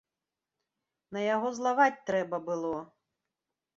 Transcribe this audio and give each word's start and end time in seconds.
На 1.17 1.21
яго 1.35 1.47
злаваць 1.57 2.01
трэба 2.11 2.43
было! 2.49 2.75